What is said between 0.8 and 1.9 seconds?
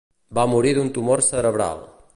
tumor cerebral.